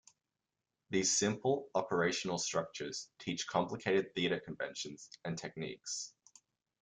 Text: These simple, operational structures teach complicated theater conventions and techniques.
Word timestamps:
These 0.89 1.15
simple, 1.15 1.69
operational 1.75 2.39
structures 2.39 3.07
teach 3.19 3.45
complicated 3.45 4.15
theater 4.15 4.39
conventions 4.39 5.11
and 5.23 5.37
techniques. 5.37 6.15